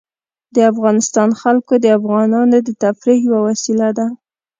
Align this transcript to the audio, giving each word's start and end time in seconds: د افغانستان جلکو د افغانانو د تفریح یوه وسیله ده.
د 0.55 0.57
افغانستان 0.71 1.29
جلکو 1.41 1.75
د 1.83 1.85
افغانانو 1.97 2.57
د 2.65 2.69
تفریح 2.83 3.19
یوه 3.27 3.39
وسیله 3.47 3.87
ده. 3.97 4.07